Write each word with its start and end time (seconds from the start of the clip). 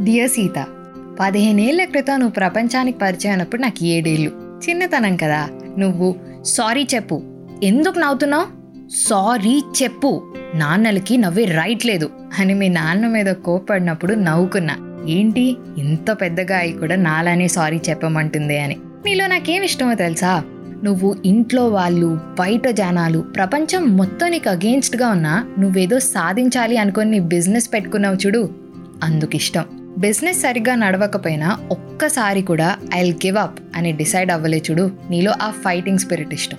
Dear 0.00 0.30
Sita 0.30 0.66
పదిహేనేళ్ళ 1.20 1.84
క్రితం 1.84 2.14
నువ్వు 2.14 2.32
ప్రపంచానికి 2.32 2.98
పరిచయం 2.98 3.32
అయినప్పుడు 3.32 3.62
నాకు 3.62 3.84
ఏడేళ్ళు. 3.84 4.30
చిన్నతనం 4.68 5.16
కదా. 5.16 5.48
నువ్వు 5.78 6.14
సారీ 6.42 6.86
చెప్పు. 6.94 7.22
ఎందుకు 7.62 7.98
నవ్వుతున్నావు? 7.98 8.46
సారీ 9.08 9.62
చెప్పు. 9.82 10.34
నాన్నలకి 10.54 11.16
నవ్వే 11.16 11.44
రైట్ 11.44 11.86
లేదు 11.86 12.10
అని 12.38 12.54
మీ 12.54 12.68
నాన్న 12.68 13.06
మీద 13.06 13.26
కోపడినప్పుడు 13.26 14.14
నవ్వుకున్నా. 14.14 14.76
ఏంటి? 15.08 15.56
ఇంత 15.78 16.10
పెద్దగా 16.10 16.58
అయి 16.58 16.72
కూడా 16.72 16.96
నాలానే 16.96 17.48
సారీ 17.48 17.80
చెప్పమంటుంది 17.88 18.58
అని. 18.58 18.76
నీలో 19.06 19.26
నాకేం 19.26 19.62
ఇష్టమో 19.62 19.94
తెలుసా? 19.94 20.42
నువ్వు 20.84 21.16
ఇంట్లో 21.24 21.68
వాళ్ళు 21.68 22.20
బయట 22.38 22.68
జనాలు 22.68 23.18
ప్రపంచం 23.18 23.96
మొత్తం 23.96 24.30
నీకు 24.30 24.48
అగేన్స్ట్గా 24.48 25.08
ఉన్నా 25.08 25.46
నువ్వేదో 25.58 25.98
సాధించాలి 25.98 26.76
అనుకొని 26.76 27.10
నీ 27.10 27.20
బిజినెస్ 27.20 27.72
పెట్టుకున్నావు 27.72 28.14
చూడు. 28.14 28.50
అందుకు 29.04 29.36
ఇష్టం 29.36 29.64
బిజినెస్ 29.98 30.40
సరిగ్గా 30.40 30.74
నడవకపోయినా 30.74 31.58
ఒక్కసారి 31.70 32.42
కూడా 32.42 32.76
ఐ 32.94 33.10
గివ్ 33.10 33.36
అప్ 33.36 33.60
అని 33.76 33.92
డిసైడ్ 33.92 34.30
అవ్వలే 34.30 34.62
చూడు. 34.70 34.90
నీలో 35.10 35.34
ఆ 35.42 35.50
ఫైటింగ్ 35.50 35.98
స్పిరిట్ 35.98 36.34
ఇష్టం. 36.34 36.58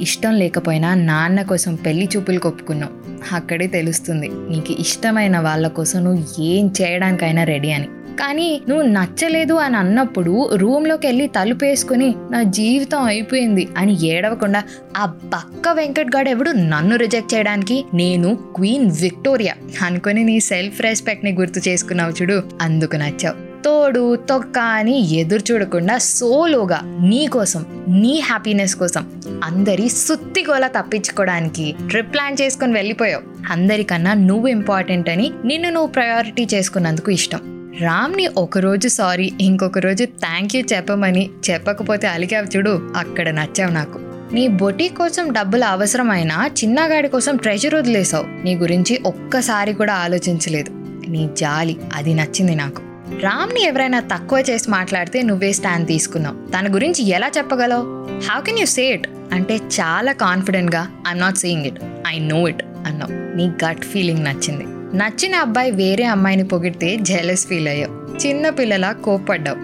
ఇష్టం 0.00 0.34
లేకపోయినా 0.34 0.94
నాన్న 0.94 1.42
కోసం 1.42 1.74
పెళ్ళి 1.74 2.08
చూపులు 2.16 2.38
కొప్పుకున్నావు. 2.38 3.34
అక్కడే 3.34 3.66
తెలుస్తుంది. 3.66 4.28
నీకు 4.28 4.72
ఇష్టమైన 4.72 5.38
వాళ్ళ 5.38 5.68
కోసం 5.68 6.04
నువ్వు 6.04 6.42
ఏం 6.42 6.72
చేయడానికైనా 6.82 7.44
రెడీ 7.44 7.70
అని. 7.70 7.88
కానీ 8.20 8.62
నువ్వు 8.68 8.86
నచ్చలేదు 8.86 9.54
అని 9.54 9.76
అన్నప్పుడు 9.76 10.50
రూమ్లోకి 10.54 11.06
వెళ్ళి 11.06 11.26
తలుపేసుకుని 11.26 12.14
నా 12.30 12.42
జీవితం 12.42 13.02
అయిపోయింది 13.02 13.68
అని 13.76 14.06
ఏడవకుండా 14.06 14.62
ఆ 14.96 15.06
బక్క 15.06 15.68
వెంకట్ 15.68 16.16
గాడు 16.16 16.30
ఎవడు 16.30 16.50
నన్ను 16.50 16.96
రిజెక్ట్ 16.96 17.34
చేయడానికి? 17.34 17.84
నేను 17.94 18.38
క్వీన్ 18.56 18.90
విక్టోరియా 19.00 19.54
అనుకుని 19.82 20.24
నీ 20.24 20.40
సెల్ఫ్ 20.40 20.80
రెస్పెక్ట్ని 20.80 21.32
గుర్తు 21.32 21.68
చేసుకున్నావు 21.68 22.22
చూడు 22.22 22.42
అందుకు 22.60 22.96
నచ్చావు. 22.96 23.52
తోడు 23.62 24.16
తొక్క 24.16 24.58
అని 24.58 25.14
ఎదురు 25.14 25.52
చూడకుండా 25.52 25.98
సోలోగా 25.98 26.80
నీ 27.08 27.26
కోసం 27.26 27.66
నీ 27.88 28.20
హ్యాపీనెస్ 28.20 28.76
కోసం 28.76 29.10
అందరి 29.44 29.88
సుత్తిగోల 29.88 30.66
తప్పించుకోవడానికి 30.66 31.74
ట్రిప్ 31.88 32.12
ప్లాన్ 32.12 32.36
చేసుకుని 32.42 32.72
వెళ్ళిపోయావు. 32.72 33.52
అందరికన్నా 33.52 34.14
నువ్వు 34.14 34.48
ఇంపార్టెంట్ 34.48 35.10
అని 35.10 35.30
నిన్ను 35.44 35.70
నువ్వు 35.70 35.88
ప్రయారిటీ 35.88 36.48
చేసుకున్నందుకు 36.54 37.10
ఇష్టం. 37.10 37.61
రామ్ని 37.80 38.26
ఒకరోజు 38.26 38.88
సారీ 38.88 39.32
ఇంకొక 39.40 39.78
రోజు 39.78 40.04
థ్యాంక్ 40.04 40.56
యూ 40.56 40.62
చెప్పమని 40.76 41.30
చెప్పకపోతే 41.50 42.06
అలిగావు 42.06 42.56
చూడు 42.56 42.92
అక్కడ 42.96 43.28
నచ్చావు 43.28 43.70
నాకు. 43.70 43.98
నీ 44.34 44.48
బొటీ 44.48 44.88
కోసం 44.88 45.32
డబ్బులు 45.32 45.64
అవసరమైనా 45.64 46.46
చిన్నగాడి 46.46 47.08
కోసం 47.08 47.36
ట్రెజర్ 47.36 47.74
వదిలేసావు 47.74 48.24
నీ 48.44 48.54
గురించి 48.54 49.00
ఒక్కసారి 49.06 49.72
కూడా 49.72 49.94
ఆలోచించలేదు. 49.94 50.70
నీ 51.10 51.30
జాలి 51.38 51.76
అది 51.94 52.14
నచ్చింది 52.14 52.54
నాకు. 52.54 52.82
రామ్ని 53.20 53.64
ఎవరైనా 53.64 54.00
తక్కువ 54.00 54.44
చేసి 54.50 54.70
మాట్లాడితే 54.70 55.22
నువ్వే 55.22 55.52
స్టాండ్ 55.52 55.88
తీసుకున్నావు. 55.88 56.36
తన 56.50 56.74
గురించి 56.74 57.08
ఎలా 57.08 57.30
చెప్పగలవు? 57.38 58.08
How 58.30 58.40
can 58.40 58.58
you 58.58 58.66
say 58.66 58.86
it 58.86 59.08
అంటే 59.32 59.56
చాలా 59.56 60.12
కాన్ఫిడెంట్గా 60.12 60.88
I'm 61.08 61.20
not 61.20 61.38
saying 61.38 61.66
it 61.66 61.78
I 62.08 62.18
know 62.18 62.48
it 62.48 62.62
అన్నావు. 62.62 63.36
నీ 63.36 63.50
గట్ 63.66 63.84
ఫీలింగ్ 63.84 64.24
నచ్చింది. 64.24 64.64
నచ్చిన 64.94 65.34
అబ్బాయి 65.34 65.70
వేరే 65.70 66.04
అమ్మాయిని 66.04 66.44
పొగిడితే 66.44 66.96
జెలస్ 66.96 67.46
ఫీల్ 67.46 67.68
అయ్యావు 67.68 68.26
చిన్న 68.26 68.48
పిల్లలా 68.48 68.92
కోప్పడ్డావు. 68.92 69.58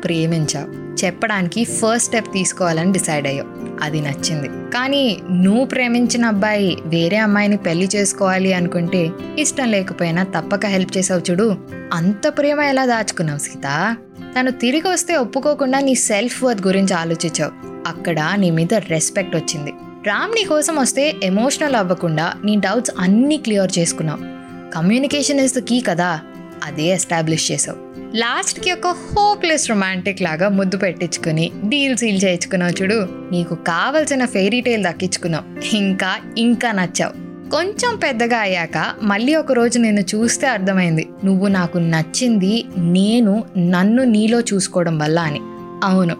ప్రేమించావు. 0.00 0.80
చెప్పడానికి 1.04 1.64
ఫస్ట్ 1.64 2.06
స్టెప్ 2.06 2.32
తీసుకోవాలని 2.32 2.92
డిసైడ్ 2.92 3.26
అయ్యావు 3.26 3.84
అది 3.84 4.00
నచ్చింది. 4.00 4.48
కానీ 4.48 5.16
నువ్వు 5.32 5.64
ప్రేమించిన 5.64 6.24
అబ్బాయి 6.24 6.78
వేరే 6.84 7.16
అమ్మాయిని 7.16 7.56
పెళ్ళి 7.56 7.88
చేసుకోవాలి 7.96 8.52
అనుకుంటే 8.52 9.10
ఇష్టం 9.38 9.70
లేకపోయినా 9.70 10.22
తప్పక 10.22 10.66
హెల్ప్ 10.66 10.98
చేసావు 10.98 11.30
చూడు. 11.30 11.56
అంత 11.92 12.28
ప్రేమ 12.28 12.60
ఎలా 12.60 12.86
దాచుకున్నావు 12.86 13.38
సీత? 13.38 13.96
తను 14.38 14.50
తిరిగి 14.50 14.88
వస్తే 14.88 15.16
ఒప్పుకోకుండా 15.16 15.80
నీ 15.80 15.94
సెల్ఫ్ 15.94 16.44
వర్త్ 16.44 16.66
గురించి 16.66 16.94
ఆలోచించావు. 16.94 17.52
అక్కడ 17.88 18.34
నీ 18.38 18.50
మీద 18.50 18.74
రెస్పెక్ట్ 18.74 19.36
వచ్చింది. 19.36 19.72
రామ్ 20.06 20.34
నీ 20.34 20.44
కోసం 20.44 20.76
వస్తే 20.76 21.14
ఎమోషనల్ 21.22 21.74
అవ్వకుండా 21.74 22.34
నీ 22.44 22.56
డౌట్స్ 22.56 22.90
అన్నీ 22.98 23.36
క్లియర్ 23.36 23.72
చేసుకున్నావు. 23.78 24.39
కమ్యూనికేషన్ 24.74 25.40
ఇస్ 25.40 25.54
ద 25.54 25.58
కీ 25.58 25.80
కదా 25.80 26.20
అదే 26.64 26.82
ఎస్టాబ్లిష్ 26.82 27.52
చేసావు. 27.52 27.78
లాస్ట్కి 28.16 28.72
ఒక 28.72 28.86
హోప్లెస్ 28.86 29.70
రొమాంటిక్ 29.70 30.22
లాగా 30.22 30.48
ముద్దు 30.48 30.76
పెట్టించుకుని 30.76 31.50
డీల్ 31.64 31.96
సీల్ 31.96 32.24
చేయించుకున్నావు 32.24 32.82
చూడు. 32.82 33.08
నీకు 33.32 33.54
కావలసిన 33.54 34.24
ఫెయిరీ 34.24 34.60
టైల్ 34.60 34.84
దక్కించుకున్నావు. 34.84 35.76
ఇంకా 35.76 36.16
ఇంకా 36.38 36.72
నచ్చావు. 36.72 37.30
కొంచెం 37.50 37.96
పెద్దగా 37.96 38.38
అయ్యాక 38.38 38.94
మళ్ళీ 39.02 39.34
ఒక 39.34 39.52
రోజు 39.52 39.78
నేను 39.78 40.00
చూస్తే 40.00 40.46
అర్థమైంది. 40.46 41.08
నువ్వు 41.24 41.48
నాకు 41.48 41.78
నచ్చింది 41.78 42.64
నేను 42.78 43.44
నన్ను 43.58 44.04
నీలో 44.04 44.40
చూసుకోవడం 44.40 44.98
వల్ల 44.98 45.18
అని. 45.18 45.40
అవును. 45.84 46.16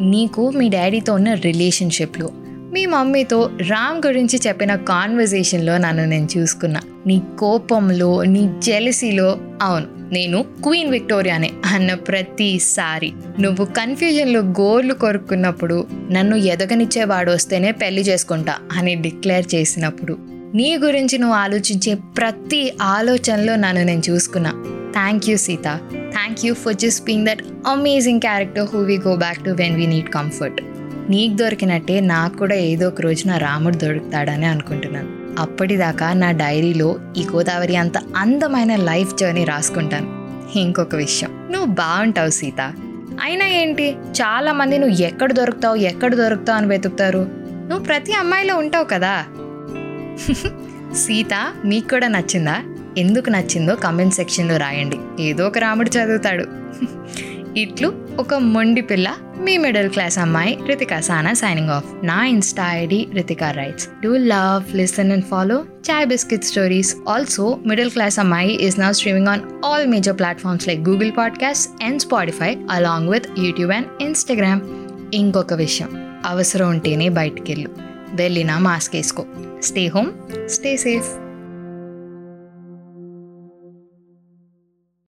నీకు 0.00 0.50
మీ 0.50 0.68
డాడీతో 0.68 1.14
ఉన్న 1.14 1.34
రిలేషన్షిప్లు 1.34 2.43
మీ 2.74 2.86
మమ్మీతో 2.86 3.50
రామ్ 3.68 4.06
గురించి 4.06 4.40
చెప్పిన 4.46 4.74
కాన్వర్జేషన్లో 4.74 5.78
నన్ను 5.78 6.04
నేను 6.04 6.28
చూసుకున్నా. 6.36 6.80
నీ 7.06 7.22
కోపంలో 7.38 8.24
నీ 8.24 8.50
జెలసీలో 8.58 9.38
అవును 9.62 9.86
నేను 10.12 10.42
క్వీన్ 10.42 10.90
విక్టోరియానే 10.90 11.50
అన్న 11.64 11.94
ప్రతిసారి. 11.94 13.12
నువ్వు 13.40 13.64
కన్ఫ్యూజన్లో 13.64 14.40
గోర్లు 14.40 14.94
కొరుక్కున్నప్పుడు 14.94 15.86
నన్ను 16.10 16.36
ఎదగనిచ్చేవాడు 16.36 17.32
వస్తేనే 17.32 17.72
పెళ్ళి 17.72 18.02
చేసుకుంటా 18.02 18.56
అని 18.72 18.94
డిక్లేర్ 18.94 19.54
చేసినప్పుడు. 19.54 20.18
నీ 20.54 20.76
గురించి 20.76 21.18
నువ్వు 21.18 21.36
ఆలోచించే 21.36 21.94
ప్రతి 21.94 22.72
ఆలోచనలో 22.80 23.56
నన్ను 23.56 23.84
నేను 23.84 24.02
చూసుకున్నా. 24.10 24.50
Thank 24.92 25.30
you 25.30 25.36
Sita 25.36 25.80
thank 25.90 26.46
you 26.46 26.54
for 26.54 26.74
just 26.74 27.04
being 27.04 27.26
that 27.26 27.42
amazing 27.66 28.20
character 28.20 28.68
who 28.74 28.80
we 28.80 28.98
go 28.98 29.16
back 29.16 29.44
to 29.44 29.50
when 29.50 29.76
we 29.76 29.86
need 29.86 30.08
comfort 30.08 30.62
నీకు 31.10 31.34
దొరికినట్టే 31.34 32.00
నాకు 32.00 32.36
కూడా 32.36 32.54
ఏదో 32.54 32.88
ఒక 32.88 33.00
రోజున 33.00 33.36
రాముడు 33.36 33.76
దొరుకుతాడని 33.76 34.46
అనుకుంటున్నాను. 34.46 35.40
అప్పటిదాకా 35.40 36.12
నా 36.12 36.30
డైరీలో 36.30 37.00
ఈ 37.16 37.26
గోదావరి 37.30 37.76
అంత 37.76 37.92
అందమైన 38.16 38.76
లైఫ్ 38.76 39.16
జర్నీ 39.16 39.44
రాసుకుంటాను. 39.44 40.24
ఇంకొక 40.58 40.94
విషయం 40.94 41.48
నువ్వు 41.50 41.74
బాగుంటావు 41.74 42.30
సీత. 42.30 42.72
అయినా 43.22 43.46
ఏంటి? 43.46 43.92
చాలా 43.92 44.52
మంది 44.52 44.78
నువ్వు 44.78 45.02
ఎక్కడ 45.02 45.32
దొరుకుతావు 45.32 45.76
ఎక్కడ 45.76 46.14
దొరుకుతావు 46.14 46.58
అని 46.58 46.66
వెతుకుతారు. 46.66 47.28
నువ్వు 47.42 47.84
ప్రతి 47.84 48.12
అమ్మాయిలో 48.12 48.56
ఉంటావు 48.56 48.84
కదా. 48.84 49.24
సీత 50.94 51.52
మీకు 51.64 51.88
కూడా 51.88 52.08
నచ్చిందా? 52.08 52.56
ఎందుకు 52.98 53.30
నచ్చిందో 53.30 53.74
కమెంట్ 53.74 54.14
సెక్షన్లో 54.14 54.56
రాయండి. 54.56 54.96
ఏదో 55.20 55.46
ఒక 55.46 55.58
రాముడు 55.58 55.88
చదువుతాడు. 55.88 56.44
ఇట్లు 57.56 58.06
ఒక 58.18 58.34
మొండి 58.34 58.80
పిల్ల 58.80 59.14
మీ 59.40 59.58
మిడిల్ 59.58 59.90
క్లాస్ 59.90 60.18
అమ్మాయి 60.18 60.58
రితికా 60.66 61.00
సానా 61.00 61.32
సైనింగ్ 61.32 61.70
ఆఫ్ 61.70 61.84
నా 62.04 62.24
insta 62.26 62.72
ID 62.72 63.08
Ritika 63.14 63.50
writes 63.50 63.88
do 64.02 64.16
love 64.16 64.76
listen 64.76 65.12
and 65.12 65.24
follow 65.24 65.64
chai 65.90 66.06
biscuit 66.06 66.44
stories 66.44 66.96
also 67.08 67.58
middle 67.66 67.90
class 67.90 68.18
అమ్మాయి 68.18 68.54
is 68.54 68.80
now 68.80 68.92
streaming 68.92 69.26
on 69.26 69.40
all 69.64 69.86
major 69.86 70.18
platforms 70.18 70.68
like 70.68 70.80
Google 70.80 71.12
podcast 71.18 71.84
and 71.84 72.02
Spotify 72.02 72.56
along 72.70 73.08
with 73.08 73.26
YouTube 73.38 73.72
and 73.72 73.86
Instagram 74.00 74.60
ఇంకొక 75.14 75.52
విషయం 75.52 75.88
అవసరం 76.26 76.68
ఉంటేనే 76.68 77.08
బయటికి 77.08 77.52
వెళ్ళు 77.52 77.70
వెళ్ళినా 78.14 78.58
mask 78.58 78.96
వేసుకో. 78.96 79.24
Stay 79.62 79.86
home 79.86 80.10
stay 80.46 80.76
safe 80.76 81.06